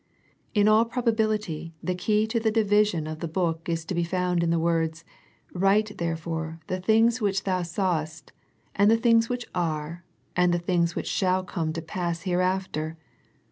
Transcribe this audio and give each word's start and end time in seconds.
In 0.55 0.67
all 0.67 0.83
probability 0.85 1.75
the 1.83 1.93
key 1.93 2.25
to 2.25 2.39
the 2.39 2.49
division 2.49 3.05
of 3.05 3.19
the 3.19 3.27
book 3.27 3.69
is 3.69 3.85
to 3.85 3.93
be 3.93 4.03
found 4.03 4.41
in 4.41 4.49
the 4.49 4.57
words," 4.57 5.05
Write, 5.53 5.99
therefore 5.99 6.59
the 6.65 6.79
things 6.79 7.21
which 7.21 7.43
thou 7.43 7.61
sawest, 7.61 8.31
and 8.75 8.89
the 8.89 8.97
things 8.97 9.29
which 9.29 9.45
are, 9.53 10.03
and 10.35 10.51
the 10.51 10.57
things 10.57 10.95
which 10.95 11.05
shall 11.07 11.43
come 11.43 11.71
to 11.73 11.83
pass 11.83 12.23
hereafter." 12.23 12.97